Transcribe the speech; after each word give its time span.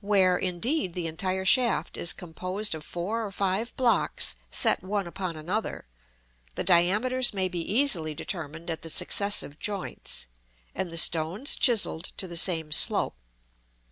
Where, 0.00 0.36
indeed, 0.38 0.94
the 0.94 1.08
entire 1.08 1.44
shaft 1.44 1.96
is 1.96 2.12
composed 2.12 2.76
of 2.76 2.84
four 2.84 3.26
or 3.26 3.32
five 3.32 3.74
blocks 3.74 4.36
set 4.52 4.84
one 4.84 5.08
upon 5.08 5.34
another, 5.34 5.84
the 6.54 6.62
diameters 6.62 7.34
may 7.34 7.48
be 7.48 7.58
easily 7.62 8.14
determined 8.14 8.70
at 8.70 8.82
the 8.82 8.88
successive 8.88 9.58
joints, 9.58 10.28
and 10.76 10.92
the 10.92 10.96
stones 10.96 11.56
chiselled 11.56 12.12
to 12.18 12.28
the 12.28 12.36
same 12.36 12.70
slope. 12.70 13.16